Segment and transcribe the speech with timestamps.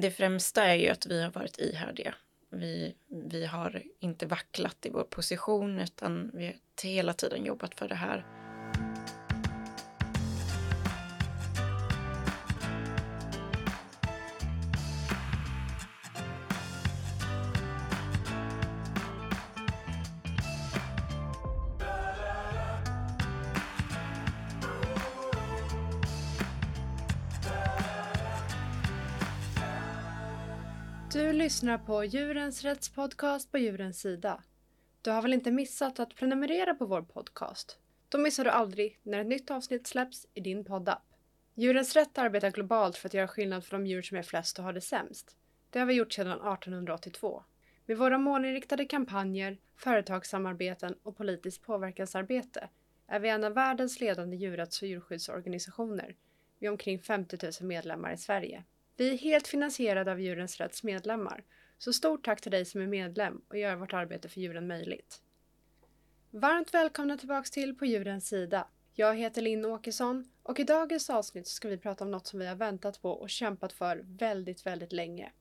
[0.00, 2.14] Det främsta är ju att vi har varit ihärdiga.
[2.50, 6.54] Vi, vi har inte vacklat i vår position utan vi har
[6.88, 8.43] hela tiden jobbat för det här.
[31.54, 34.42] Lyssnar på Djurens rättspodcast på Djurens sida.
[35.02, 37.78] Du har väl inte missat att prenumerera på vår podcast?
[38.08, 41.02] Då missar du aldrig när ett nytt avsnitt släpps i din poddapp.
[41.54, 44.64] Djurens Rätt arbetar globalt för att göra skillnad för de djur som är flest och
[44.64, 45.36] har det sämst.
[45.70, 47.44] Det har vi gjort sedan 1882.
[47.86, 52.68] Med våra målinriktade kampanjer, företagssamarbeten och politiskt påverkansarbete
[53.06, 56.16] är vi en av världens ledande djurrätts och djurskyddsorganisationer
[56.58, 58.64] med omkring 50 000 medlemmar i Sverige.
[58.96, 61.44] Vi är helt finansierade av Djurens Rätts medlemmar,
[61.78, 65.22] så stort tack till dig som är medlem och gör vårt arbete för djuren möjligt.
[66.30, 68.68] Varmt välkomna tillbaks till På djurens sida.
[68.92, 72.46] Jag heter Linn Åkesson och i dagens avsnitt ska vi prata om något som vi
[72.46, 75.32] har väntat på och kämpat för väldigt, väldigt länge.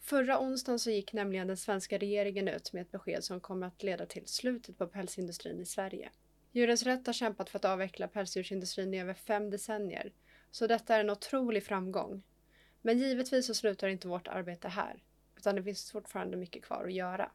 [0.00, 3.82] Förra onsdagen så gick nämligen den svenska regeringen ut med ett besked som kommer att
[3.82, 6.10] leda till slutet på pälsindustrin i Sverige.
[6.52, 10.12] Djurens Rätt har kämpat för att avveckla pälsdjursindustrin i över fem decennier,
[10.50, 12.22] så detta är en otrolig framgång.
[12.82, 15.02] Men givetvis så slutar inte vårt arbete här,
[15.36, 17.30] utan det finns fortfarande mycket kvar att göra.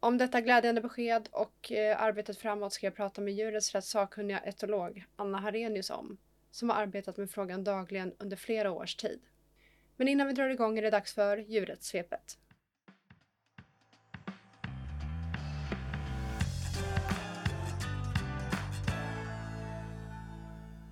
[0.00, 4.38] Om detta glädjande besked och eh, arbetet framåt ska jag prata med djurets rätt sakkunniga
[4.38, 6.18] etolog Anna Harenius om,
[6.50, 9.20] som har arbetat med frågan dagligen under flera års tid.
[9.96, 12.38] Men innan vi drar igång är det dags för djurrättssvepet.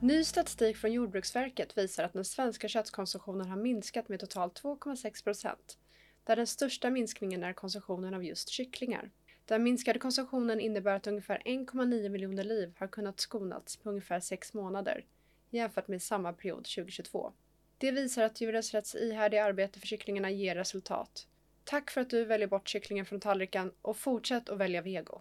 [0.02, 5.78] Ny statistik från Jordbruksverket visar att den svenska köttkonsumtionen har minskat med totalt 2,6 procent,
[6.24, 9.10] där den största minskningen är konsumtionen av just kycklingar.
[9.44, 14.54] Den minskade konsumtionen innebär att ungefär 1,9 miljoner liv har kunnat skonats på ungefär sex
[14.54, 15.04] månader,
[15.50, 17.32] jämfört med samma period 2022.
[17.78, 21.26] Det visar att Djurens Rätts ihärdiga arbete för kycklingarna ger resultat.
[21.64, 25.20] Tack för att du väljer bort kycklingen från tallriken och fortsätt att välja vego.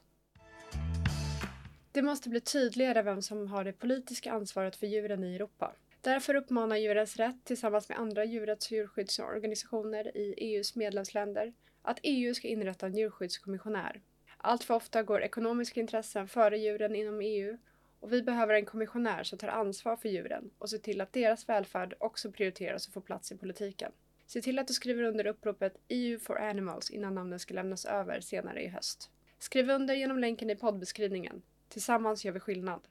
[1.99, 5.75] Det måste bli tydligare vem som har det politiska ansvaret för djuren i Europa.
[6.01, 12.33] Därför uppmanar Djurens Rätt tillsammans med andra djurrätts och djurskyddsorganisationer i EUs medlemsländer att EU
[12.33, 14.01] ska inrätta en djurskyddskommissionär.
[14.37, 17.57] Allt för ofta går ekonomiska intressen före djuren inom EU
[17.99, 21.49] och vi behöver en kommissionär som tar ansvar för djuren och ser till att deras
[21.49, 23.91] välfärd också prioriteras och får plats i politiken.
[24.27, 28.19] Se till att du skriver under uppropet EU for Animals innan namnen ska lämnas över
[28.19, 29.09] senare i höst.
[29.39, 31.41] Skriv under genom länken i poddbeskrivningen.
[31.69, 32.81] Tillsammans gör vi skillnad.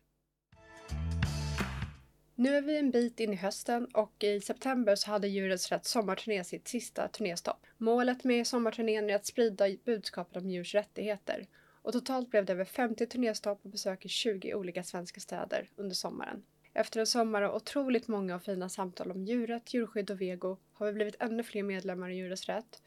[2.34, 5.86] Nu är vi en bit in i hösten och i september så hade Djurens Rätt
[5.86, 7.66] sommarturné sitt sista turnéstopp.
[7.76, 11.46] Målet med sommarturnén är att sprida budskapet om djurs rättigheter
[11.82, 15.94] och totalt blev det över 50 turnéstopp och besök i 20 olika svenska städer under
[15.94, 16.42] sommaren.
[16.74, 20.86] Efter en sommar och otroligt många och fina samtal om djurrätt, djurskydd och vego har
[20.86, 22.82] vi blivit ännu fler medlemmar i Djurens Rätt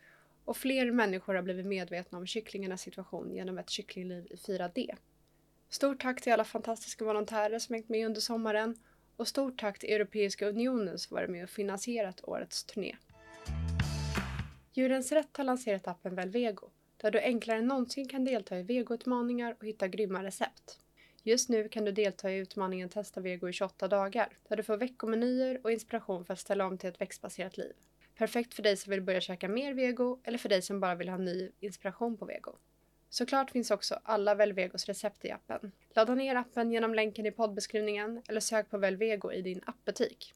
[0.45, 4.95] och fler människor har blivit medvetna om kycklingarnas situation genom ett kycklingliv i 4D.
[5.71, 8.75] Stort tack till alla fantastiska volontärer som hängt med under sommaren
[9.15, 12.95] och stort tack till Europeiska unionen som varit med och finansierat årets turné.
[14.73, 19.55] Djurens Rätt har lanserat appen Velvego där du enklare än någonsin kan delta i vegoutmaningar
[19.59, 20.79] och hitta grymma recept.
[21.23, 24.77] Just nu kan du delta i utmaningen Testa vego i 28 dagar där du får
[24.77, 27.73] veckomenyer och inspiration för att ställa om till ett växtbaserat liv.
[28.15, 31.09] Perfekt för dig som vill börja käka mer vego eller för dig som bara vill
[31.09, 32.57] ha ny inspiration på vego.
[33.13, 35.71] Såklart finns också alla Velvegos recept i appen.
[35.95, 40.33] Ladda ner appen genom länken i poddbeskrivningen eller sök på Velvego i din appbutik.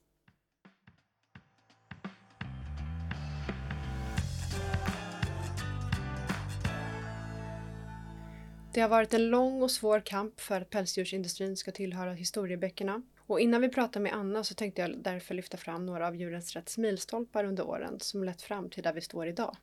[8.73, 13.01] Det har varit en lång och svår kamp för att pälsdjursindustrin ska tillhöra historieböckerna.
[13.27, 16.55] Och innan vi pratar med Anna så tänkte jag därför lyfta fram några av Djurens
[16.55, 19.57] Rätts milstolpar under åren som lett fram till där vi står idag.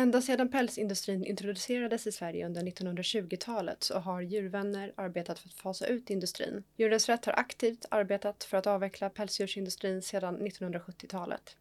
[0.00, 5.86] Ända sedan pälsindustrin introducerades i Sverige under 1920-talet så har djurvänner arbetat för att fasa
[5.86, 6.64] ut industrin.
[6.76, 11.56] Djurens Rätt har aktivt arbetat för att avveckla pälsdjursindustrin sedan 1970-talet.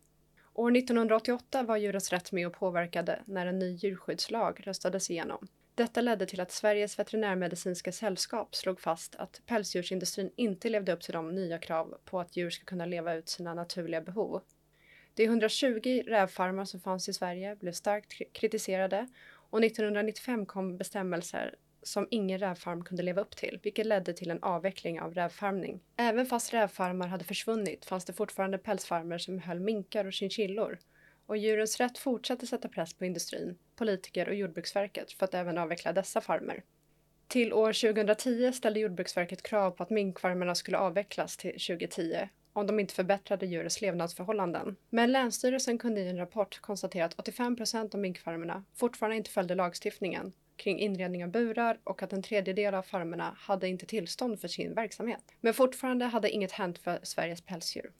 [0.53, 5.47] År 1988 var Djurens Rätt med och påverkade när en ny djurskyddslag röstades igenom.
[5.75, 11.13] Detta ledde till att Sveriges veterinärmedicinska sällskap slog fast att pälsdjursindustrin inte levde upp till
[11.13, 14.41] de nya krav på att djur ska kunna leva ut sina naturliga behov.
[15.19, 19.07] De 120 rävfarmar som fanns i Sverige blev starkt kritiserade
[19.49, 24.43] och 1995 kom bestämmelser som ingen rävfarm kunde leva upp till, vilket ledde till en
[24.43, 25.79] avveckling av rävfarmning.
[25.97, 30.79] Även fast rävfarmar hade försvunnit fanns det fortfarande pälsfarmer som höll minkar och chinchillor
[31.25, 35.93] och Djurens Rätt fortsatte sätta press på industrin, politiker och Jordbruksverket för att även avveckla
[35.93, 36.63] dessa farmer.
[37.27, 42.79] Till år 2010 ställde Jordbruksverket krav på att minkfarmerna skulle avvecklas till 2010 om de
[42.79, 44.75] inte förbättrade djurens levnadsförhållanden.
[44.89, 49.55] Men Länsstyrelsen kunde i en rapport konstatera att 85 procent av minkfarmerna fortfarande inte följde
[49.55, 54.47] lagstiftningen kring inredning av burar och att en tredjedel av farmerna hade inte tillstånd för
[54.47, 55.23] sin verksamhet.
[55.41, 57.91] Men fortfarande hade inget hänt för Sveriges pälsdjur.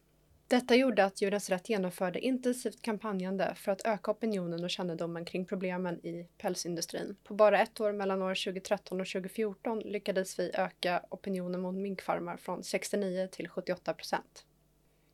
[0.49, 5.45] Detta gjorde att Djurens Rätt genomförde intensivt kampanjande för att öka opinionen och kännedomen kring
[5.45, 7.15] problemen i pälsindustrin.
[7.23, 12.37] På bara ett år mellan år 2013 och 2014 lyckades vi öka opinionen mot minkfarmar
[12.37, 14.45] från 69 till 78 procent.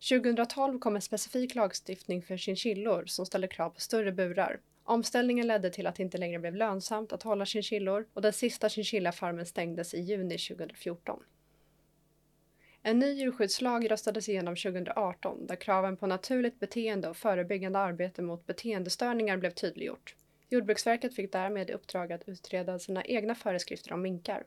[0.10, 4.60] 2012 kom en specifik lagstiftning för chinchillor som ställde krav på större burar.
[4.84, 8.70] Omställningen ledde till att det inte längre blev lönsamt att hålla chinchillor och den sista
[8.70, 11.20] chinchillafarmen stängdes i juni 2014.
[12.88, 18.46] En ny djurskyddslag röstades igenom 2018 där kraven på naturligt beteende och förebyggande arbete mot
[18.46, 20.16] beteendestörningar blev tydliggjort.
[20.50, 24.44] Jordbruksverket fick därmed i uppdrag att utreda sina egna föreskrifter om minkar.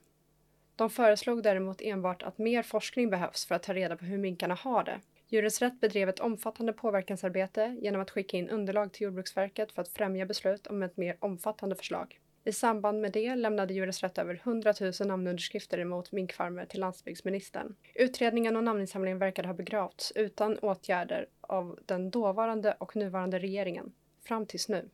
[0.76, 4.55] De föreslog däremot enbart att mer forskning behövs för att ta reda på hur minkarna
[4.55, 5.00] har det.
[5.29, 9.88] Djurens Rätt bedrev ett omfattande påverkansarbete genom att skicka in underlag till Jordbruksverket för att
[9.88, 12.19] främja beslut om ett mer omfattande förslag.
[12.48, 17.74] I samband med det lämnade Djurens Rätt över 100 000 namnunderskrifter emot minkfarmer till landsbygdsministern.
[17.94, 23.92] Utredningen och namninsamlingen verkade ha begravts utan åtgärder av den dåvarande och nuvarande regeringen,
[24.22, 24.88] fram tills nu.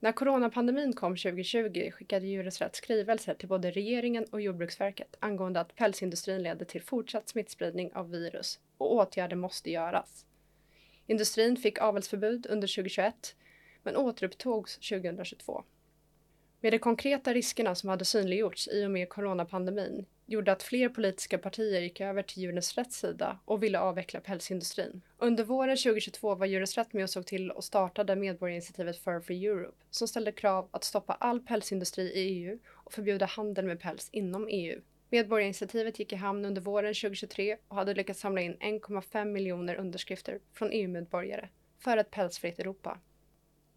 [0.00, 5.76] När coronapandemin kom 2020 skickade Djurens Rätt skrivelser till både regeringen och Jordbruksverket angående att
[5.76, 10.26] pälsindustrin leder till fortsatt smittspridning av virus och åtgärder måste göras.
[11.06, 13.36] Industrin fick avelsförbud under 2021
[13.82, 15.64] men återupptogs 2022.
[16.60, 21.38] Med de konkreta riskerna som hade synliggjorts i och med coronapandemin gjorde att fler politiska
[21.38, 25.02] partier gick över till Djurens Rätts sida och ville avveckla pälsindustrin.
[25.18, 29.46] Under våren 2022 var Djurens Rätt med och såg till och startade medborgarinitiativet Fur Free
[29.46, 34.08] Europe som ställde krav att stoppa all pälsindustri i EU och förbjuda handel med päls
[34.12, 34.80] inom EU.
[35.10, 40.38] Medborgarinitiativet gick i hamn under våren 2023 och hade lyckats samla in 1,5 miljoner underskrifter
[40.52, 41.48] från EU-medborgare
[41.78, 42.98] för ett pälsfritt Europa.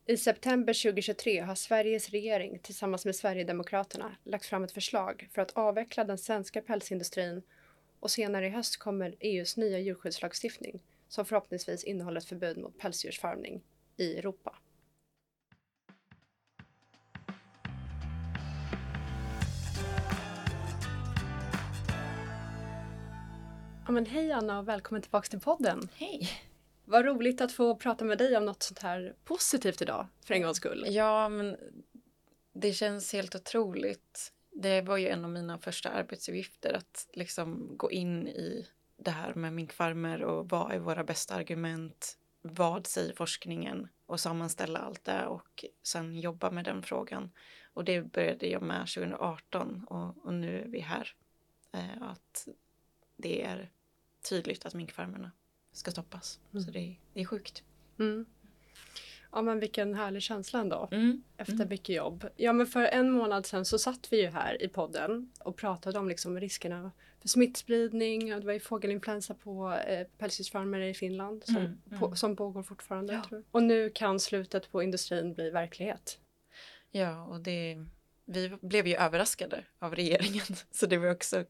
[0.09, 5.51] I september 2023 har Sveriges regering tillsammans med Sverigedemokraterna lagt fram ett förslag för att
[5.51, 7.41] avveckla den svenska pälsindustrin
[7.99, 13.61] och senare i höst kommer EUs nya djurskyddslagstiftning som förhoppningsvis innehåller ett förbud mot pälsdjursfarmning
[13.97, 14.55] i Europa.
[23.85, 25.89] Ja, men hej Anna och välkommen tillbaka till podden.
[25.95, 26.48] Hej!
[26.89, 30.41] Vad roligt att få prata med dig om något sånt här positivt idag, för en
[30.41, 30.85] gångs skull.
[30.89, 31.57] Ja, men
[32.53, 34.33] det känns helt otroligt.
[34.51, 39.33] Det var ju en av mina första arbetsuppgifter att liksom gå in i det här
[39.33, 42.17] med minkfarmer och vad är våra bästa argument?
[42.41, 43.87] Vad säger forskningen?
[44.05, 47.31] Och sammanställa allt det och sen jobba med den frågan.
[47.73, 51.15] Och det började jag med 2018 och, och nu är vi här.
[51.71, 52.47] Eh, att
[53.17, 53.71] det är
[54.29, 55.31] tydligt att minkfarmerna
[55.71, 56.39] ska stoppas.
[56.51, 56.63] Mm.
[56.63, 57.63] Så det, det, är sjukt.
[57.99, 58.25] Mm.
[59.31, 60.87] Ja men vilken härlig känsla ändå.
[60.91, 61.23] Mm.
[61.37, 61.69] Efter mm.
[61.69, 62.27] mycket jobb.
[62.35, 65.99] Ja men för en månad sedan så satt vi ju här i podden och pratade
[65.99, 68.29] om liksom riskerna för smittspridning.
[68.29, 71.99] Det var ju fågelinfluensa på eh, pälsdjursfarmer i Finland som, mm, mm.
[71.99, 73.13] på, som pågår fortfarande.
[73.13, 73.23] Ja.
[73.29, 76.19] Tror Och nu kan slutet på industrin bli verklighet.
[76.91, 77.85] Ja och det,
[78.25, 81.45] vi blev ju överraskade av regeringen så det var också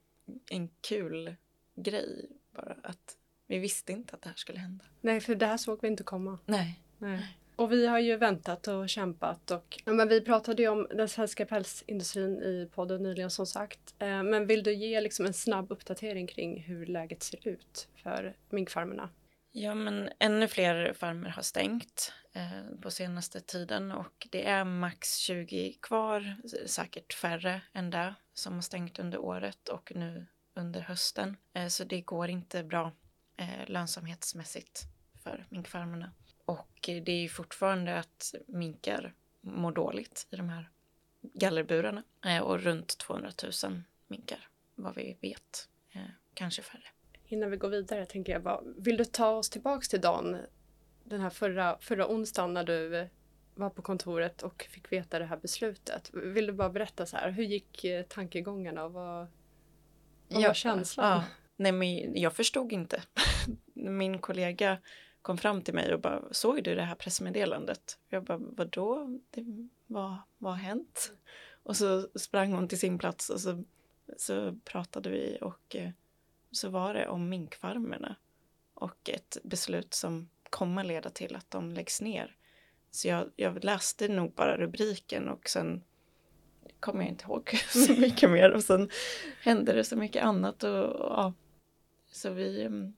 [0.50, 1.36] en kul
[1.76, 3.18] grej bara att
[3.50, 4.86] vi visste inte att det här skulle hända.
[5.02, 6.40] Nej, för det här såg vi inte komma.
[6.46, 6.80] Nej.
[6.98, 7.38] Nej.
[7.56, 11.10] Och vi har ju väntat och kämpat och ja, men vi pratade ju om den
[11.10, 13.96] svenska pälsindustrin i podden nyligen som sagt.
[14.00, 18.36] Eh, men vill du ge liksom en snabb uppdatering kring hur läget ser ut för
[18.50, 19.10] minkfarmerna?
[19.52, 25.16] Ja, men ännu fler farmer har stängt eh, på senaste tiden och det är max
[25.16, 30.26] 20 kvar, säkert färre än det som har stängt under året och nu
[30.56, 31.38] under hösten.
[31.54, 32.92] Eh, så det går inte bra
[33.40, 34.84] eh, lönsamhetsmässigt
[35.24, 36.12] för minkfarmerna.
[36.46, 40.70] Och det är ju fortfarande att minkar mår dåligt i de här
[41.22, 43.32] gallerburarna eh, och runt 200
[43.64, 46.02] 000 minkar vad vi vet, eh,
[46.34, 46.88] kanske färre.
[47.26, 50.38] Innan vi går vidare tänker jag bara, vill du ta oss tillbaks till dagen
[51.04, 53.10] den här förra, förra onsdagen när du
[53.56, 56.10] var på kontoret och fick veta det här beslutet.
[56.14, 59.28] Vill du bara berätta så här, hur gick eh, tankegångarna och vad,
[60.28, 61.18] vad ja, var känslan?
[61.18, 61.24] Ja.
[61.60, 63.04] Nej, men jag förstod inte.
[63.74, 64.78] Min kollega
[65.22, 68.00] kom fram till mig och bara, såg du det här pressmeddelandet?
[68.10, 69.20] Jag bara, vadå?
[69.30, 69.46] Det,
[69.88, 71.14] vad, vad har hänt?
[71.64, 73.64] Och så sprang hon till sin plats och så,
[74.18, 75.90] så pratade vi och eh,
[76.52, 78.16] så var det om minkfarmerna
[78.74, 82.36] och ett beslut som kommer leda till att de läggs ner.
[82.92, 85.84] Så jag, jag läste nog bara rubriken och sen
[86.80, 88.90] kommer jag inte ihåg så mycket mer och sen
[89.42, 91.34] hände det så mycket annat och, och ja.
[92.12, 92.94] Så vi mm,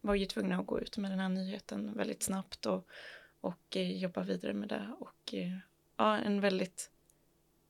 [0.00, 2.88] var ju tvungna att gå ut med den här nyheten väldigt snabbt och,
[3.40, 5.58] och eh, jobba vidare med det och eh,
[5.96, 6.90] ja, en väldigt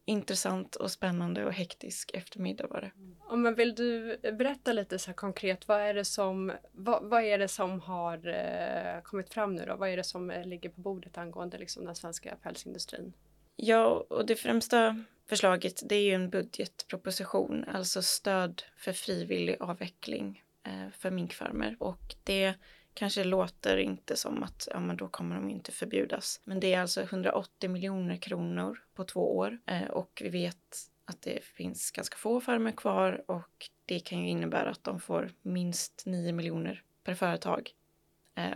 [0.04, 2.90] intressant och spännande och hektisk eftermiddag var det.
[3.28, 7.38] Ja, men vill du berätta lite så konkret, vad är det som, vad, vad är
[7.38, 9.76] det som har eh, kommit fram nu då?
[9.76, 13.12] Vad är det som ligger på bordet angående liksom, den svenska pälsindustrin?
[13.56, 20.42] Ja, och det främsta förslaget det är ju en budgetproposition, alltså stöd för frivillig avveckling
[20.66, 21.76] Eh, för minkfarmer.
[21.78, 22.54] Och det
[22.94, 26.40] kanske låter inte som att ja, men då kommer de inte förbjudas.
[26.44, 31.22] Men det är alltså 180 miljoner kronor på två år eh, och vi vet att
[31.22, 36.02] det finns ganska få farmer kvar och det kan ju innebära att de får minst
[36.06, 37.70] 9 miljoner per företag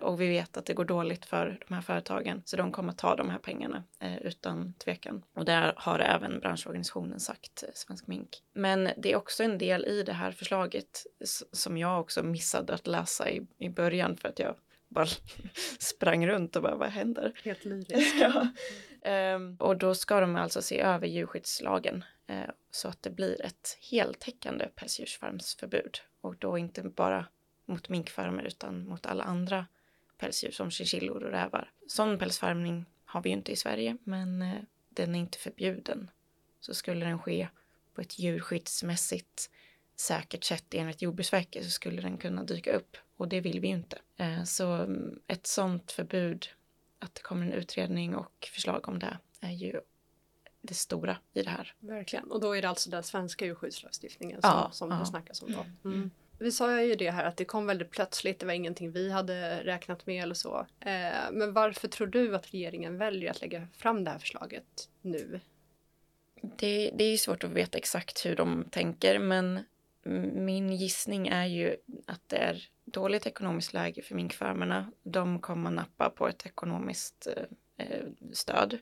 [0.01, 3.17] och vi vet att det går dåligt för de här företagen, så de kommer ta
[3.17, 5.23] de här pengarna eh, utan tvekan.
[5.35, 8.43] Och där har även branschorganisationen sagt, eh, Svensk Mink.
[8.53, 11.07] Men det är också en del i det här förslaget
[11.53, 14.55] som jag också missade att läsa i, i början för att jag
[14.89, 15.07] bara
[15.79, 17.33] sprang runt och bara vad händer?
[17.45, 18.17] Helt lyrisk.
[18.21, 18.49] ja.
[19.35, 23.79] Um, och då ska de alltså se över djurskyddslagen uh, så att det blir ett
[23.91, 27.27] heltäckande pälsdjursfarmsförbud och då inte bara
[27.71, 29.67] mot minkfarmer utan mot alla andra
[30.19, 31.73] pälsdjur som chinchillor och rävar.
[31.87, 36.11] Sån pälsfarmning har vi ju inte i Sverige, men eh, den är inte förbjuden.
[36.61, 37.49] Så skulle den ske
[37.95, 39.51] på ett djurskyddsmässigt
[39.97, 43.75] säkert sätt enligt Jordbruksverket så skulle den kunna dyka upp och det vill vi ju
[43.75, 43.99] inte.
[44.17, 46.49] Eh, så mm, ett sånt förbud,
[46.99, 49.81] att det kommer en utredning och förslag om det, är ju
[50.63, 51.75] det stora i det här.
[51.81, 52.31] Verkligen.
[52.31, 54.97] Och då är det alltså den svenska djurskyddslagstiftningen som, ja, som ja.
[54.97, 55.89] det snackas om då?
[55.89, 56.11] Mm.
[56.41, 59.65] Vi sa ju det här att det kom väldigt plötsligt, det var ingenting vi hade
[59.65, 60.67] räknat med eller så.
[60.81, 65.41] Eh, men varför tror du att regeringen väljer att lägga fram det här förslaget nu?
[66.43, 69.61] Det, det är ju svårt att veta exakt hur de tänker, men
[70.35, 74.93] min gissning är ju att det är dåligt ekonomiskt läge för minkfarmerna.
[75.03, 78.79] De kommer nappa på ett ekonomiskt eh, eh stöd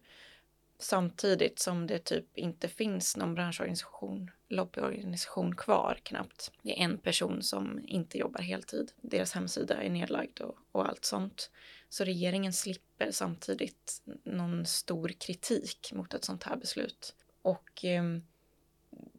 [0.79, 6.53] samtidigt som det typ inte finns någon branschorganisation, lobbyorganisation kvar knappt.
[6.63, 8.93] Det är en person som inte jobbar heltid.
[9.01, 11.51] Deras hemsida är nedlagd och, och allt sånt.
[11.89, 17.15] Så regeringen slipper samtidigt någon stor kritik mot ett sånt här beslut.
[17.43, 18.03] Och eh,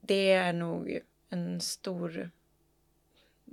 [0.01, 2.31] det är nog en stor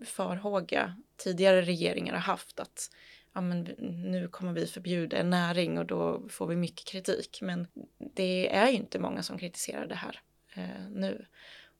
[0.04, 2.90] farhåga tidigare regeringar har haft att
[3.33, 3.62] ja, men
[4.11, 7.38] nu kommer vi förbjuda en näring och då får vi mycket kritik.
[7.42, 7.66] Men
[7.99, 10.21] det är ju inte många som kritiserar det här
[10.54, 11.26] eh, nu.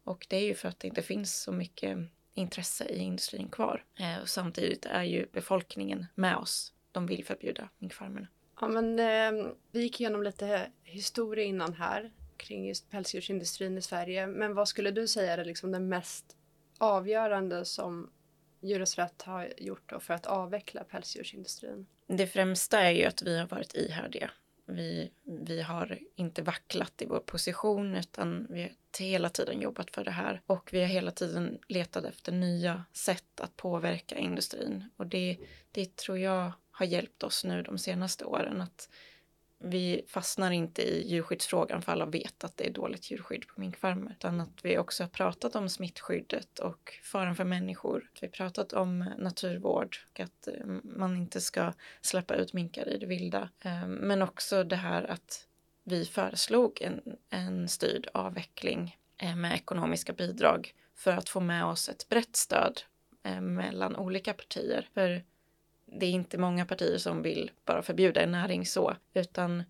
[0.07, 1.99] Och det är ju för att det inte finns så mycket
[2.35, 3.85] intresse i industrin kvar.
[3.99, 6.73] Eh, och samtidigt är ju befolkningen med oss.
[6.93, 8.27] De vill förbjuda minkfarmerna.
[8.61, 14.27] Ja, men eh, vi gick igenom lite historia innan här kring just pälsdjursindustrin i Sverige.
[14.27, 16.37] Men vad skulle du säga är liksom det mest
[16.79, 18.11] avgörande som
[18.61, 21.87] Djurens Rätt har gjort för att avveckla pälsdjursindustrin?
[22.07, 24.31] Det främsta är ju att vi har varit ihärdiga.
[24.67, 30.05] Vi, vi har inte vacklat i vår position utan vi har hela tiden jobbat för
[30.05, 30.41] det här.
[30.47, 34.85] Och vi har hela tiden letat efter nya sätt att påverka industrin.
[34.97, 35.39] Och det,
[35.73, 38.89] det tror jag har hjälpt oss nu de senaste åren att
[39.59, 44.13] vi fastnar inte i djurskyddsfrågan för alla vet att det är dåligt djurskydd på minkfarmer.
[44.13, 48.11] Utan att vi också har pratat om smittskyddet och faran för människor.
[48.21, 52.99] Vi har pratat om naturvård och att eh, man inte ska släppa ut minkar i
[52.99, 53.49] det vilda.
[53.61, 55.47] Ehm, men också det här att
[55.85, 61.89] vi föreslog en, en styrd avveckling eh, med ekonomiska bidrag för att få med oss
[61.89, 62.81] ett brett stöd
[63.23, 64.89] eh, mellan olika partier.
[64.95, 65.25] För
[65.99, 69.62] det är inte många partier som vill bara förbjuda en näring så, utan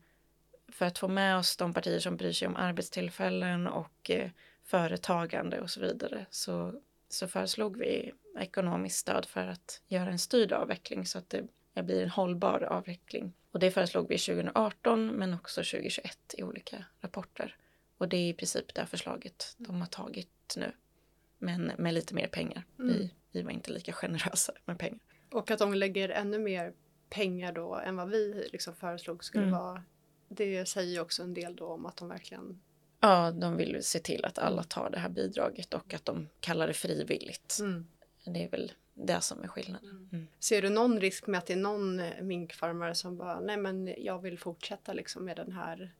[0.68, 4.30] för att få med oss de partier som bryr sig om arbetstillfällen och eh,
[4.64, 10.52] företagande och så vidare så, så föreslog vi ekonomiskt stöd för att göra en styrd
[10.52, 11.30] avveckling så att
[11.74, 13.32] det blir en hållbar avveckling.
[13.50, 17.56] Och det föreslog vi 2018 men också 2021 i olika rapporter.
[17.98, 20.72] Och det är i princip det förslaget de har tagit nu.
[21.38, 22.64] Men med lite mer pengar.
[22.78, 22.92] Mm.
[22.92, 25.05] Vi, vi var inte lika generösa med pengar.
[25.30, 26.72] Och att de lägger ännu mer
[27.08, 29.58] pengar då än vad vi liksom föreslog skulle mm.
[29.58, 29.82] vara.
[30.28, 32.60] Det säger ju också en del då om att de verkligen
[33.00, 36.66] Ja, de vill se till att alla tar det här bidraget och att de kallar
[36.66, 37.58] det frivilligt.
[37.60, 37.86] Mm.
[38.24, 39.90] Det är väl det som är skillnaden.
[39.90, 40.08] Mm.
[40.12, 40.26] mm.
[40.38, 44.22] Ser du någon risk med att det är någon minkfarmare som bara, nej men jag
[44.22, 45.94] vill fortsätta liksom med den här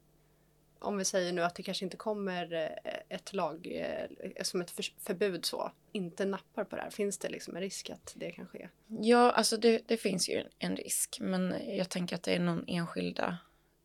[0.78, 2.52] om vi säger nu att det kanske inte kommer
[2.85, 7.28] eh, ett lag eh, som ett förbud så, inte nappar på det här, finns det
[7.28, 8.68] liksom en risk att det kan ske?
[8.87, 12.64] Ja, alltså det, det finns ju en risk, men jag tänker att det är någon
[12.66, 13.38] enskilda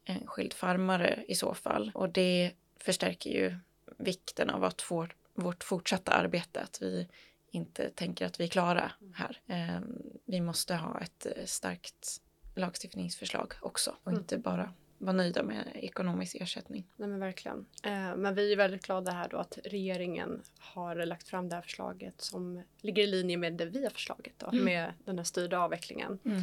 [0.05, 1.91] enskild farmare i så fall.
[1.93, 3.55] Och det förstärker ju
[3.97, 7.07] vikten av att få vårt fortsatta arbete, att vi
[7.51, 9.41] inte tänker att vi är klara här.
[9.47, 12.21] Ehm, vi måste ha ett eh, starkt
[12.55, 16.87] lagstiftningsförslag också och inte bara vara nöjda med ekonomisk ersättning.
[16.95, 17.65] Nej men verkligen.
[17.83, 21.61] Eh, men vi är väldigt glada här då att regeringen har lagt fram det här
[21.61, 24.65] förslaget som ligger i linje med det vi har förslaget då, Mm.
[24.65, 26.19] med den här styrda avvecklingen.
[26.25, 26.41] Mm.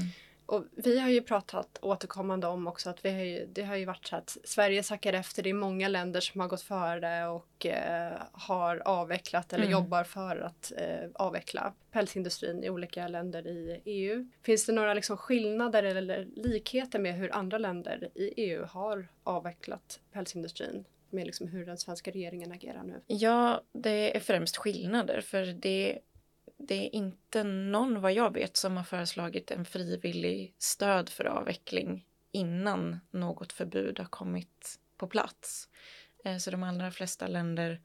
[0.49, 3.85] Och vi har ju pratat återkommande om också att vi har ju, det har ju
[3.85, 5.43] varit så att Sverige sackar efter.
[5.43, 9.73] Det är många länder som har gått före och eh, har avvecklat eller Mm.
[9.73, 14.29] jobbar för att eh, avveckla pälsindustrin i olika länder i EU.
[14.43, 20.01] Finns det några liksom skillnader eller likheter med hur andra länder i EU har avvecklat
[20.13, 20.85] pälsindustrin?
[21.11, 23.01] Med liksom hur den svenska regeringen agerar nu.
[23.07, 25.99] Ja, det är främst skillnader för det,
[26.59, 32.07] det är inte någon vad jag vet som har föreslagit en frivillig stöd för avveckling
[32.33, 35.69] innan något förbud har kommit på plats.
[36.25, 37.81] Eh, så de allra flesta länder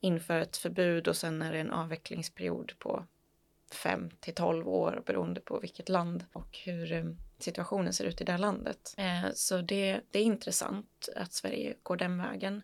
[0.00, 3.06] inför ett förbud och sen är det en avvecklingsperiod på
[3.72, 7.04] 5 till 12 år beroende på vilket land och hur eh,
[7.38, 8.94] situationen ser ut i det här landet.
[8.96, 12.62] Eh, så det, det är intressant att Sverige går den vägen.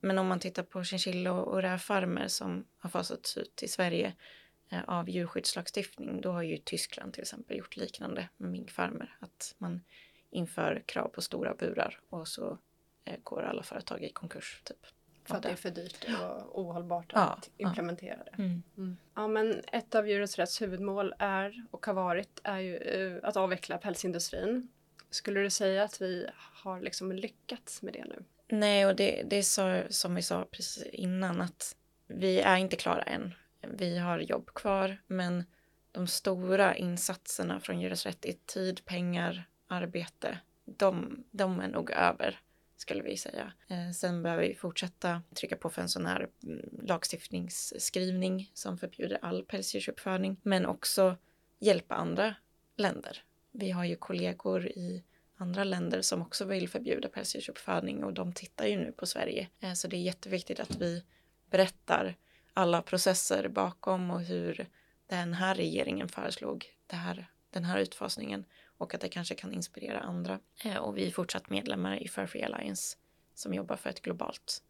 [0.00, 4.14] Men om man tittar på chinchilla och rävfarmer som har fasats ut i Sverige
[4.86, 9.16] av djurskyddslagstiftning, då har ju Tyskland till exempel gjort liknande med minkfarmer.
[9.20, 9.80] Att man
[10.30, 12.58] inför krav på stora burar och så
[13.04, 14.60] eh, går alla företag i konkurs.
[14.64, 14.86] Typ.
[15.24, 17.68] För att det är för dyrt och ohållbart Ja, att ja.
[17.68, 18.42] implementera det.
[18.42, 18.96] Mm.
[19.14, 23.36] Ja, men ett av Djurens Rätts huvudmål är och har varit är ju eh, att
[23.36, 24.68] avveckla pälsindustrin.
[25.10, 28.24] Skulle du säga att vi har liksom lyckats med det nu?
[28.48, 31.76] Nej, och det, det är så, som vi sa precis innan att
[32.06, 33.34] vi är inte klara än.
[33.72, 35.44] Vi har jobb kvar, men
[35.92, 42.40] de stora insatserna från Djurens Rätt i tid, pengar, arbete, de, de är nog över,
[42.76, 43.52] skulle vi säga.
[43.68, 49.18] Eh, sen behöver vi fortsätta trycka på för en sån här mm, lagstiftningsskrivning som förbjuder
[49.22, 51.16] all pälsdjursuppfödning, men också
[51.58, 52.34] hjälpa andra
[52.76, 53.24] länder.
[53.52, 55.04] Vi har ju kollegor i
[55.36, 59.48] andra länder som också vill förbjuda pälsdjursuppfödning och de tittar ju nu på Sverige.
[59.60, 61.04] Eh, Så det är jätteviktigt att vi
[61.50, 62.16] berättar
[62.54, 64.68] alla processer bakom och hur
[65.06, 68.44] den här regeringen föreslog det här, den här utfasningen
[68.78, 70.40] och att det kanske kan inspirera andra.
[70.64, 72.96] Eh, och vi är fortsatt medlemmar i Fair Free Alliance
[73.34, 74.62] som jobbar för ett globalt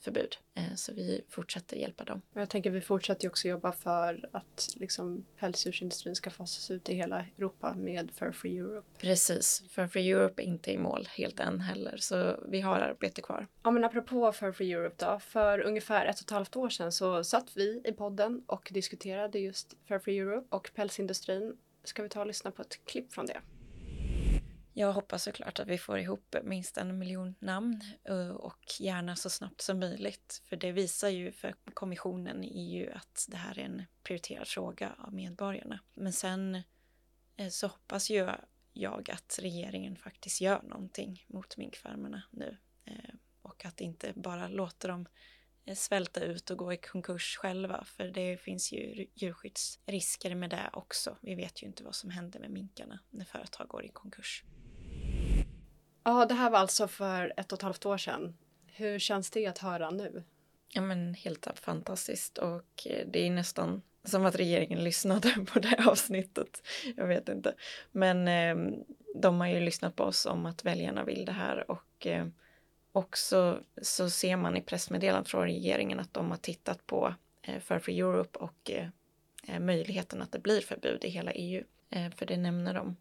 [0.00, 0.36] förbud.
[0.54, 2.22] Eh, Så vi fortsätter hjälpa dem.
[2.34, 7.24] Jag tänker vi fortsätter också jobba för att liksom pälsdjursindustrin ska fasas ut i hela
[7.38, 8.88] Europa med Fur Free Europe.
[8.98, 13.22] Precis, Fur Free Europe är inte i mål helt än heller så vi har arbete
[13.22, 13.46] kvar.
[13.62, 15.18] Ja men apropå Fur Free Europe då.
[15.18, 19.38] För ungefär ett och ett halvt år sedan så satt vi i podden och diskuterade
[19.38, 21.56] just Fur Free Europe och pälsindustrin.
[21.84, 23.40] Ska vi ta och lyssna på ett klipp från det?
[24.78, 29.30] Jag hoppas såklart att vi får ihop minst en miljon namn eh, och gärna så
[29.30, 30.42] snabbt som möjligt.
[30.44, 34.94] För det visar ju för kommissionen i EU att det här är en prioriterad fråga
[34.98, 35.80] av medborgarna.
[35.94, 36.62] Men sen
[37.36, 38.30] eh, så hoppas ju
[38.72, 42.56] jag att regeringen faktiskt gör någonting mot minkfarmerna nu.
[42.84, 45.06] Eh, och att inte bara låter dem
[45.74, 47.84] svälta ut och gå i konkurs själva.
[47.84, 51.16] För det finns ju djurskyddsrisker med det också.
[51.22, 54.44] Vi vet ju inte vad som händer med minkarna när företag går i konkurs.
[56.08, 58.36] Ja, det här var alltså för ett och ett halvt år sedan.
[58.66, 60.24] Hur känns det att höra nu?
[60.68, 65.68] Ja men helt fantastiskt och eh, det är nästan som att regeringen lyssnade på det
[65.68, 66.62] här avsnittet.
[66.96, 67.54] Jag vet inte.
[67.92, 68.74] Men eh,
[69.14, 72.26] de har ju lyssnat på oss om att väljarna vill det här och eh,
[72.92, 78.00] också så ser man i pressmeddelandet från regeringen att de har tittat på eh, Free
[78.00, 78.88] Europe och eh,
[79.48, 81.64] eh, möjligheten att det blir förbud i hela EU.
[82.16, 82.96] För det nämner de.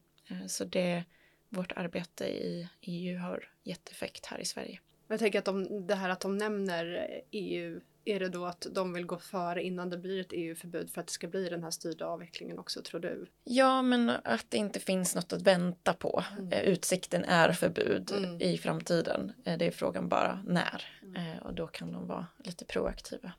[0.47, 1.03] Så det,
[1.49, 4.79] vårt arbete i EU har gett effekt här i Sverige.
[5.07, 8.93] Jag tänker att de, det här att de nämner EU, är det då att de
[8.93, 11.71] vill gå före innan det blir ett EU-förbud för att det ska bli den här
[11.71, 13.27] styrda avvecklingen också, tror du?
[13.43, 16.23] Ja, men att det inte finns något att vänta på.
[16.31, 16.51] Mm.
[16.51, 18.41] Eh, Utsikten är förbud Mm.
[18.41, 19.31] i framtiden.
[19.45, 20.83] Eh, Det är frågan bara när.
[21.15, 23.31] Eh, Och då kan de vara lite proaktiva.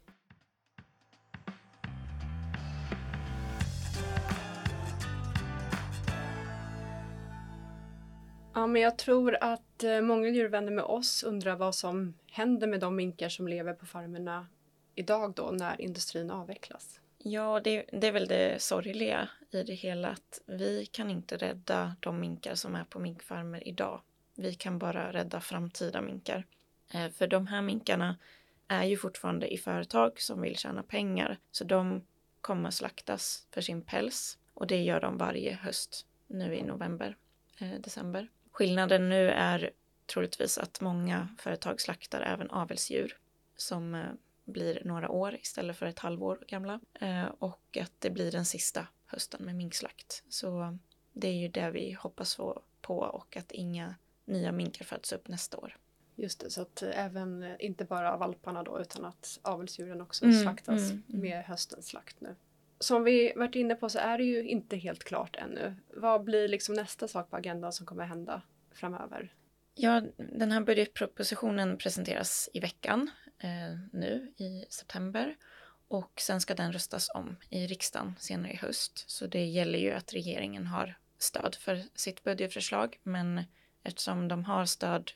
[8.58, 12.80] Ja, men jag tror att eh, många djurvänner med oss undrar vad som händer med
[12.80, 14.46] de minkar som lever på farmerna
[14.94, 17.00] idag då när industrin avvecklas.
[17.18, 21.96] Ja, det, det är väl det sorgliga i det hela att vi kan inte rädda
[22.00, 24.00] de minkar som är på minkfarmer idag.
[24.34, 26.46] Vi kan bara rädda framtida minkar.
[26.94, 28.16] Eh, för de här minkarna
[28.68, 32.02] är ju fortfarande i företag som vill tjäna pengar, så de
[32.40, 37.16] kommer slaktas för sin päls och det gör de varje höst nu i november,
[37.58, 38.28] eh, december.
[38.58, 39.70] Skillnaden nu är
[40.06, 43.16] troligtvis att många företag slaktar även avelsdjur
[43.56, 44.02] som eh,
[44.44, 46.80] blir några år istället för ett halvår gamla.
[47.00, 50.24] Eh, och att det blir den sista hösten med minkslakt.
[50.28, 50.78] Så
[51.12, 52.36] det är ju det vi hoppas
[52.80, 53.94] på och att inga
[54.24, 55.76] nya minkar föds upp nästa år.
[56.16, 60.90] Just det, så att även inte bara valparna då utan att avelsdjuren också mm, slaktas
[60.90, 61.20] mm, mm.
[61.20, 62.36] med höstens slakt nu.
[62.80, 65.74] Som vi varit inne på så är det ju inte helt klart ännu.
[65.94, 69.32] Vad blir liksom nästa sak på agendan som kommer hända framöver?
[69.74, 75.36] Ja, den här budgetpropositionen presenteras i veckan eh, nu i september
[75.88, 79.10] och sen ska den röstas om i riksdagen senare i höst.
[79.10, 83.42] Så det gäller ju att regeringen har stöd för sitt budgetförslag, men
[83.82, 85.10] eftersom de har stöd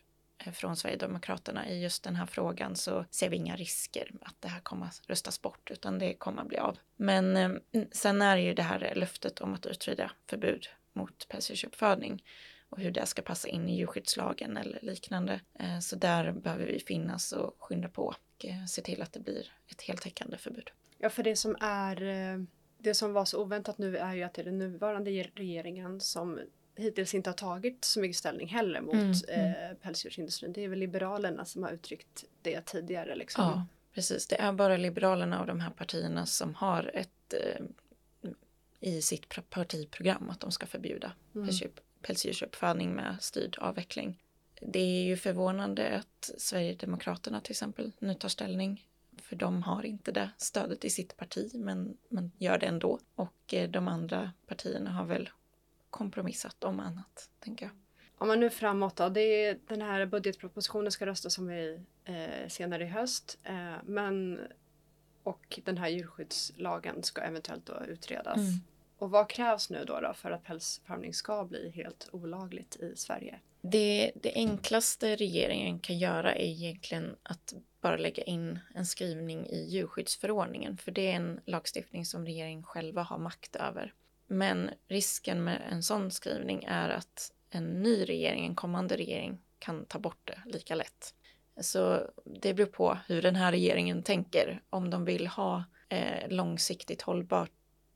[0.52, 4.60] från Sverigedemokraterna i just den här frågan så ser vi inga risker att det här
[4.60, 6.78] kommer att röstas bort utan det kommer att bli av.
[6.96, 12.24] Men eh, sen är det ju det här löftet om att utreda förbud mot pälsdjursuppfödning
[12.68, 15.40] och hur det ska passa in i djurskyddslagen eller liknande.
[15.54, 19.20] Eh, så där behöver vi finnas och skynda på och eh, se till att det
[19.20, 20.70] blir ett heltäckande förbud.
[20.98, 21.96] Ja, för det som är
[22.78, 26.40] det som var så oväntat nu är ju att det är den nuvarande regeringen som
[26.76, 29.70] hittills inte har tagit så mycket ställning heller mot mm, mm.
[29.70, 30.52] eh, pälsdjursindustrin.
[30.52, 33.14] Det är väl Liberalerna som har uttryckt det tidigare.
[33.14, 33.44] Liksom.
[33.44, 34.26] Ja, precis.
[34.26, 37.64] Det är bara Liberalerna och de här partierna som har ett eh,
[38.80, 41.48] i sitt partiprogram att de ska förbjuda mm
[42.02, 44.18] pälsdjursuppfödning med styrd avveckling.
[44.60, 50.12] Det är ju förvånande att Sverigedemokraterna till exempel nu tar ställning för de har inte
[50.12, 52.98] det stödet i sitt parti men, men gör det ändå.
[53.14, 55.30] Och eh, de andra partierna har väl
[55.92, 57.72] kompromissat om annat, tänker jag.
[58.18, 62.48] Om man nu framåt då, det är, den här budgetpropositionen ska röstas om i, eh,
[62.48, 63.38] senare i höst.
[63.44, 64.40] Eh, men,
[65.22, 68.36] och den här djurskyddslagen ska eventuellt då utredas.
[68.36, 68.52] Mm.
[68.98, 73.40] Och vad krävs nu då, då för att pälsfarmning ska bli helt olagligt i Sverige?
[73.60, 79.64] Det, det enklaste regeringen kan göra är egentligen att bara lägga in en skrivning i
[79.68, 83.94] djurskyddsförordningen, för det är en lagstiftning som regeringen själva har makt över.
[84.32, 89.84] Men risken med en sån skrivning är att en ny regering, en kommande regering, kan
[89.84, 91.14] ta bort det lika lätt.
[91.60, 94.62] Så det beror på hur den här regeringen tänker.
[94.70, 97.50] Om de vill ha eh, långsiktigt hållbart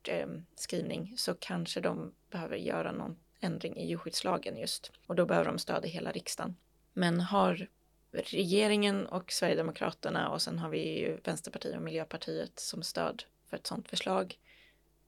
[0.07, 4.91] eh, skrivning så kanske de behöver göra någon ändring i djurskyddslagen just.
[5.07, 6.55] Och då behöver de stöd i hela riksdagen.
[6.93, 7.67] Men har
[8.11, 13.67] regeringen och Sverigedemokraterna och sen har vi ju Vänsterpartiet och Miljöpartiet som stöd för ett
[13.67, 14.39] sådant förslag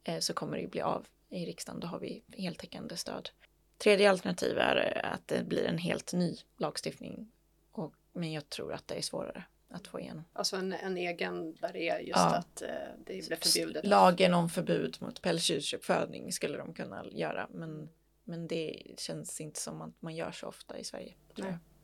[0.03, 1.79] eh, så kommer det ju bli av i riksdagen.
[1.79, 3.29] Då har vi heltäckande stöd.
[3.77, 7.31] Tredje alternativ är att det blir en helt ny lagstiftning.
[7.71, 10.23] Och, men jag tror att det är svårare att få igenom.
[10.33, 12.35] Alltså en, en egen där det är just ja.
[12.35, 12.69] att eh,
[13.05, 13.85] det blir förbjudet.
[13.85, 17.89] Lagen om förbud mot pälsdjursuppfödning skulle de kunna göra men,
[18.23, 21.13] men det känns inte som att man gör så ofta i Sverige.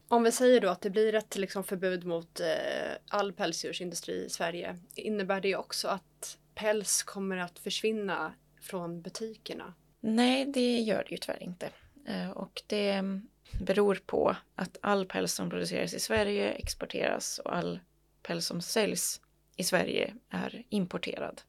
[0.08, 2.48] Om vi säger då att det blir ett liksom, förbud mot eh,
[3.08, 4.80] all pälsdjursindustri i Sverige.
[4.96, 8.34] Innebär det också att päls kommer att försvinna
[8.66, 9.74] från butikerna?
[10.00, 11.70] Nej, det gör det ju tyvärr inte.
[12.06, 13.04] Eh, och det
[13.60, 17.80] beror på att all päls som produceras i Sverige exporteras och all
[18.22, 19.22] päls som säljs
[19.56, 21.42] i Sverige är importerad.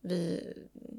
[0.00, 0.54] Vi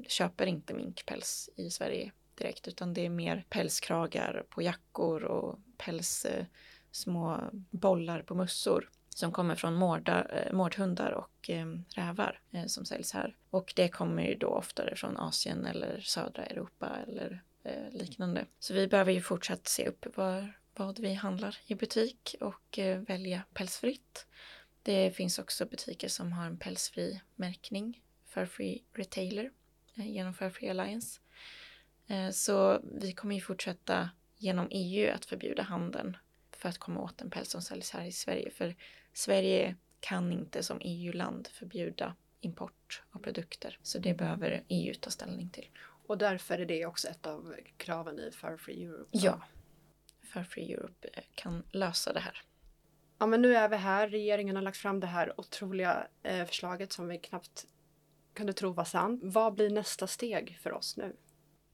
[0.08, 6.24] köper inte minkpäls i Sverige direkt utan det är mer pälskragar på jackor och päls
[6.24, 6.44] eh,
[6.90, 12.84] små bollar på mössor som kommer från mårda, eh, mårdhundar och eh, rävar eh, som
[12.84, 13.36] säljs här.
[13.50, 18.46] Och det kommer ju då oftare från Asien eller södra Europa eller eh, liknande.
[18.58, 22.98] Så vi behöver ju fortsatt se upp var, vad vi handlar i butik och eh,
[22.98, 24.26] välja pälsfritt.
[24.82, 29.50] Det finns också butiker som har en pälsfri märkning, för Free Retailer,
[29.96, 31.20] eh, genom Fair Free Alliance.
[32.06, 36.16] Eh, så vi kommer ju fortsätta genom EU att förbjuda handeln
[36.50, 38.50] för att komma åt den päls som säljs här i Sverige.
[38.50, 38.76] För
[39.12, 43.78] Sverige kan inte som EU-land förbjuda import av produkter.
[43.82, 45.68] Så det behöver EU ta ställning till.
[46.06, 49.08] Och därför är det också ett av kraven i Fur Free Europe?
[49.10, 49.42] Ja,
[50.22, 52.42] Fur Free Europe eh, kan lösa det här.
[53.18, 54.08] Ja, men nu är vi här.
[54.08, 57.66] Regeringen har lagt fram det här otroliga eh, förslaget som vi knappt
[58.34, 59.20] kunde tro var sant.
[59.24, 61.16] Vad blir nästa steg för oss nu?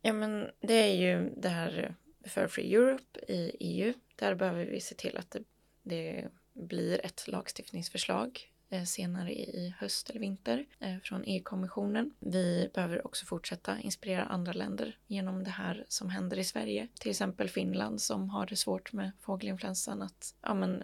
[0.02, 3.92] Ja, men det är ju det här Fur Free Europe i EU.
[4.16, 5.44] Där behöver vi se till att det,
[5.82, 12.14] det blir ett lagstiftningsförslag eh, senare i höst eller vinter eh, från EU-kommissionen.
[12.18, 16.88] Vi behöver också fortsätta inspirera andra länder genom det här som händer i Sverige.
[17.00, 20.82] Till exempel Finland som har det svårt med fågelinfluensan att ja, men,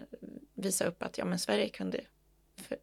[0.53, 2.01] visa upp att ja, men Sverige kunde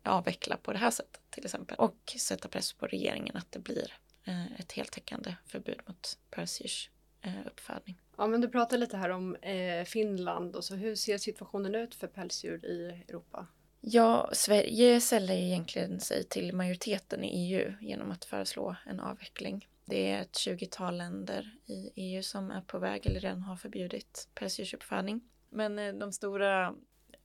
[0.03, 1.77] avveckla på det här sättet till exempel.
[1.79, 3.93] Och sätta press på regeringen att det blir
[4.25, 6.91] eh, ett heltäckande förbud mot pälsdjurs
[7.23, 7.99] eh, uppfödning.
[8.17, 11.95] Ja, men du pratade lite här om eh, Finland och så hur ser situationen ut
[11.95, 13.47] för pälsdjur i Europa?
[13.81, 19.69] Ja, Sverige säljer egentligen sig till majoriteten i EU genom att föreslå en avveckling.
[19.85, 24.29] Det är ett 20-tal länder i EU som är på väg eller redan har förbjudit
[24.35, 25.21] pälsdjursuppfödning.
[25.51, 26.75] Men eh, de stora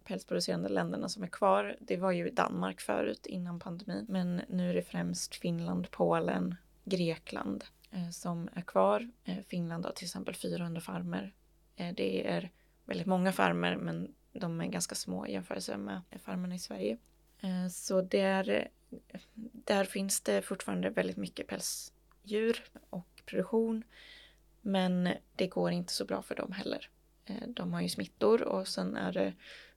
[0.03, 4.05] pälsproducerande länderna som är kvar, det var ju Danmark förut innan pandemin.
[4.10, 9.10] Men nu är det främst Finland, Polen, Grekland Eh, som är kvar.
[9.23, 11.34] Eh, Finland har till exempel 400 farmer.
[11.76, 12.52] Eh, det är
[12.86, 16.97] väldigt många farmer men de är ganska små i jämförelse med farmerna i Sverige.
[17.71, 18.67] Så där,
[19.54, 23.84] där finns det fortfarande väldigt mycket pälsdjur och produktion.
[24.62, 26.89] Men det går inte så bra för dem heller.
[27.47, 29.34] De har ju smittor och sen är det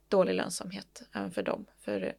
[0.07, 1.65] dålig lönsamhet även för dem.
[1.79, 2.15] För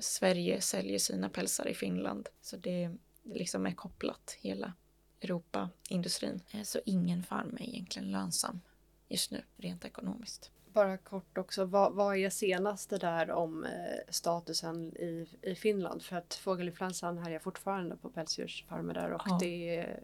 [0.00, 2.28] Sverige säljer sina pälsar i Finland.
[2.40, 2.90] Så det,
[3.22, 4.72] det liksom är kopplat hela
[5.20, 6.40] Europa-industrin.
[6.50, 8.60] Eh, så ingen farm är egentligen lönsam
[9.08, 10.50] just nu rent ekonomiskt.
[10.72, 13.70] Bara kort också, vad, vad är senaste där om eh,
[14.08, 16.02] statusen i, i Finland?
[16.02, 19.38] För att fågelinfluensan härjar fortfarande på pälsdjursfarmer där och Ja.
[19.40, 20.00] det är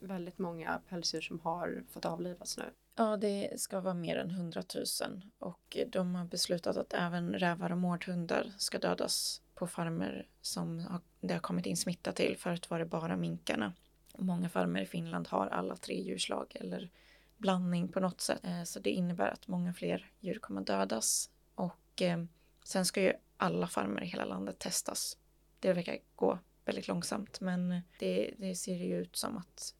[0.00, 2.64] väldigt många pälsdjur som har fått avlivas nu.
[2.96, 4.84] Ja, det ska vara mer än 100 000
[5.38, 11.00] och de har beslutat att även rävar och mårdhundar ska dödas på farmer som har,
[11.20, 12.36] det har kommit in smitta till.
[12.38, 13.72] Förut var det bara minkarna.
[14.18, 16.90] Många farmer i Finland har alla tre djurslag eller
[17.38, 18.40] blandning på något sätt.
[18.44, 21.30] Eh, Så det innebär att många fler djur kommer dödas.
[21.54, 22.24] Och eh,
[22.64, 25.18] sen ska ju alla farmer i hela landet testas.
[25.60, 29.74] Det verkar gå väldigt långsamt men det, det ser ju ut som att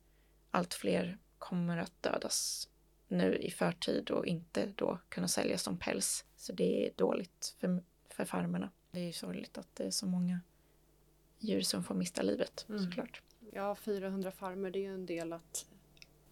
[0.50, 2.68] allt fler kommer att dödas
[3.08, 6.24] nu i förtid och inte då kunna säljas som päls.
[6.36, 8.70] Så det är dåligt för, för farmerna.
[8.90, 10.40] Det är ju sorgligt att det är så många
[11.38, 12.84] djur som får mista livet Mm.
[12.84, 13.22] såklart.
[13.54, 15.66] Ja, 400 farmer, det är ju en del att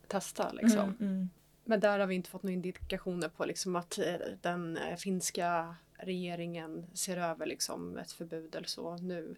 [0.07, 0.79] testa liksom.
[0.79, 1.31] Mm, mm.
[1.65, 5.77] Men där har vi inte fått några indikationer på liksom att eh, den eh, finska
[5.93, 9.37] regeringen ser över liksom ett förbud eller så nu.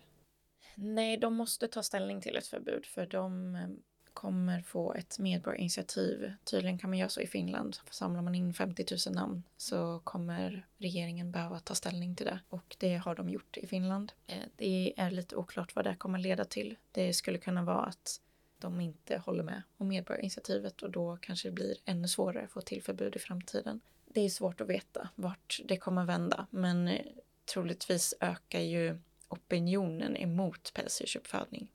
[0.75, 3.69] Nej, de måste ta ställning till ett förbud för de eh,
[4.15, 6.33] kommer få ett medborgarinitiativ.
[6.45, 7.77] Tydligen kan man göra så i Finland.
[7.91, 12.41] Samlar man in 50 000 namn så kommer regeringen behöva ta ställning till det.
[12.49, 14.13] Och det har de gjort i Finland.
[14.27, 16.77] Eh, det är lite oklart vad det kommer leda till.
[16.93, 18.21] Det skulle kunna vara att
[18.59, 22.61] de inte håller med om medborgarinitiativet och då kanske det blir ännu svårare att få
[22.61, 23.81] till förbud i framtiden.
[24.05, 27.07] Det är svårt att veta vart det kommer vända men eh,
[27.53, 28.99] troligtvis ökar ju
[29.29, 31.69] opinionen emot pälsdjursuppfödning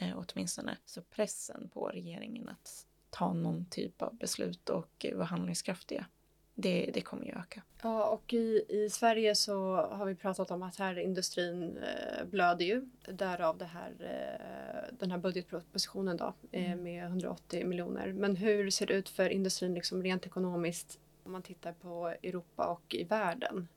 [0.00, 0.76] eh, åtminstone.
[0.84, 6.06] Så pressen på regeringen att ta någon typ av beslut och eh, vara handlingskraftiga,
[6.54, 7.62] det, det kommer ju öka.
[7.82, 12.64] Ja, och i, i Sverige så har vi pratat om att här industrin eh, blöder
[12.64, 12.88] ju.
[13.12, 16.82] Därav det här, eh, den här budgetpropositionen då eh, Mm.
[16.82, 18.12] med 180 miljoner.
[18.12, 22.66] Men hur ser det ut för industrin liksom rent ekonomiskt om man tittar på Europa
[22.66, 23.68] och i världen?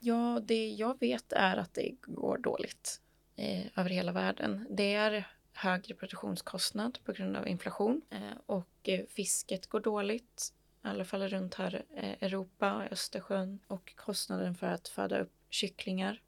[0.00, 3.00] Ja, det jag vet är att det går dåligt
[3.36, 4.66] eh, över hela världen.
[4.70, 10.52] Det är högre produktionskostnad på grund av inflation eh, och eh, fisket går dåligt.
[10.84, 15.32] I alla fall runt här eh, Europa och Östersjön och kostnaden för att föda upp
[15.50, 16.20] kycklingar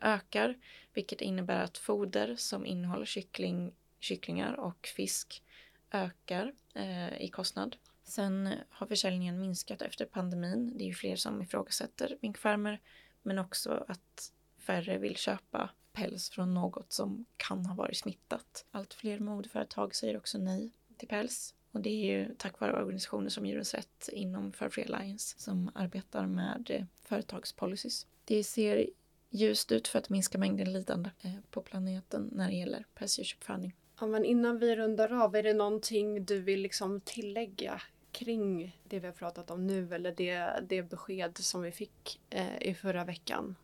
[0.00, 0.58] ökar,
[0.94, 5.42] vilket innebär att foder som innehåller kyckling, kycklingar och fisk
[5.90, 7.76] ökar eh, i kostnad.
[8.04, 10.78] Sen har försäljningen minskat efter pandemin.
[10.78, 12.80] Det är ju fler som ifrågasätter minkfarmer
[13.22, 18.64] men också att färre vill köpa päls från något som kan ha varit smittat.
[18.70, 21.54] Allt fler modeföretag säger också nej till päls.
[21.72, 25.70] Och det är ju tack vare organisationer som Djurens Rätt inom Fur Free Alliance som
[25.74, 28.06] arbetar med eh, företagspolicies.
[28.24, 28.86] Det ser
[29.30, 33.74] ljust ut för att minska mängden lidande eh, på planeten när det gäller pälsdjursuppfödning.
[34.00, 37.82] Ja, men innan vi rundar av, är det någonting du vill liksom tillägga
[38.12, 42.62] kring det vi har pratat om nu eller det, det besked som vi fick eh,
[42.62, 43.56] i förra veckan?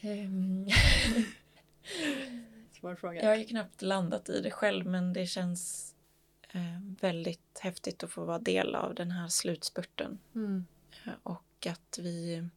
[0.00, 0.66] Ehm,
[2.80, 3.22] Svår fråga.
[3.22, 5.94] Jag har ju knappt landat i det själv men det känns
[6.52, 10.18] eh, väldigt häftigt att få vara del av den här slutspurten.
[10.34, 10.66] Mm.
[11.06, 12.48] Eh, och att vi,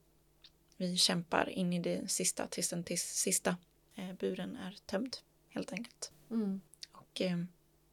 [0.78, 3.58] vi kämpar in i det sista tills den tills sista
[3.96, 5.18] eh, buren är tömd
[5.50, 6.12] helt enkelt.
[6.32, 6.62] Mm.
[6.92, 7.38] Och eh,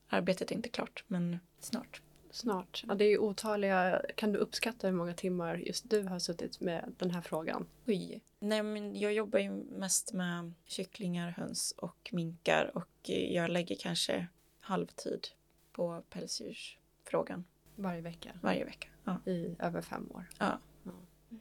[0.08, 2.02] arbetet är inte klart men snart.
[2.30, 2.84] Snart.
[2.88, 4.02] Ja, det är ju otaliga.
[4.14, 7.66] Kan du uppskatta hur många timmar just du har suttit med den här frågan?
[7.86, 8.20] Oj.
[8.40, 14.26] Nej men jag jobbar ju mest med kycklingar, höns och minkar och jag lägger kanske
[14.60, 15.28] halvtid
[15.72, 17.44] på pälsdjursfrågan
[17.76, 18.88] Varje vecka varje vecka.
[19.04, 19.20] Ja.
[19.26, 20.24] i över fem år.
[20.38, 20.58] Ja.
[20.82, 20.92] Ja,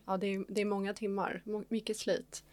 [0.05, 1.41] ja det, är, det är många timmar.
[1.69, 2.43] Mycket slit.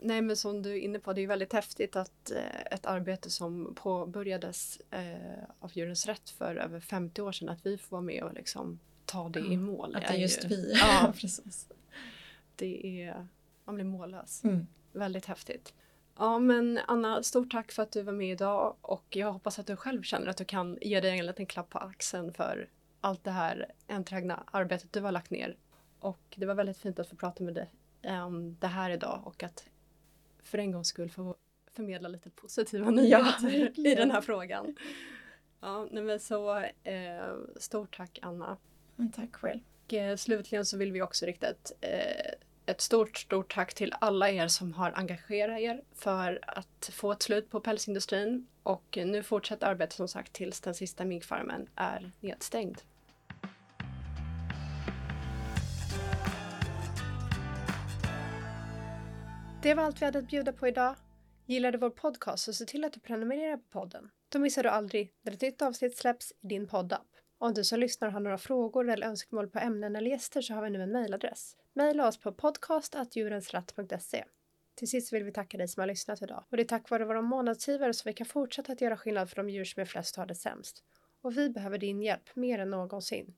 [0.00, 3.30] nej men som du är inne på, det är väldigt häftigt att eh, ett arbete
[3.30, 8.02] som påbörjades eh, av Djurens Rätt för över 50 år sedan, att vi får vara
[8.02, 9.94] med och liksom ta det i mål.
[9.94, 10.72] Att det är just ju, vi.
[10.74, 11.68] Ja, precis.
[12.56, 13.28] det är,
[13.64, 14.44] man blir mållös.
[14.44, 14.66] Mm.
[14.92, 15.74] Väldigt häftigt.
[16.18, 19.66] Ja men Anna, stort tack för att du var med idag och jag hoppas att
[19.66, 22.68] du själv känner att du kan ge dig en liten klapp på axeln för
[23.00, 25.56] allt det här enträgna arbetet du har lagt ner.
[25.98, 27.70] Och det var väldigt fint att få prata med dig
[28.22, 29.68] om det här idag och att
[30.42, 31.36] för en gångs skull få
[31.72, 33.98] förmedla lite positiva nyheter i verkligen.
[33.98, 34.76] den här frågan.
[35.60, 38.56] Ja, men så eh, stort tack Anna.
[38.96, 39.60] Men tack själv.
[39.84, 43.94] Och eh, slutligen så vill vi också rikta ett, eh, ett stort, stort tack till
[44.00, 48.46] alla er som har engagerat er för att få ett slut på pälsindustrin.
[48.62, 52.80] Och nu fortsätter arbetet som sagt tills den sista minkfarmen är nedstängd.
[59.62, 60.96] Det var allt vi hade att bjuda på idag.
[61.46, 64.10] Gillar du vår podcast så se till att du prenumererar på podden.
[64.28, 67.06] Då missar du aldrig när ett nytt avsnitt släpps i din poddapp.
[67.38, 70.62] Om du som lyssnar har några frågor eller önskemål på ämnen eller gäster så har
[70.62, 71.56] vi nu en mejladress.
[71.76, 74.24] Mejla oss på podcast.djurensratt.se.
[74.74, 76.44] Till sist vill vi tacka dig som har lyssnat idag.
[76.50, 79.36] Och det är tack vare våra månadsgivare som vi kan fortsätta att göra skillnad för
[79.36, 80.84] de djur som är flest och har det sämst.
[81.22, 83.34] Och vi behöver din hjälp mer än någonsin.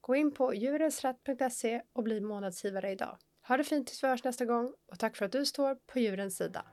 [0.00, 3.18] Gå in på djurensratt.se och bli månadsgivare idag.
[3.48, 5.98] Ha det fint tills vi hörs nästa gång och tack för att du står på
[5.98, 6.64] djurens sida.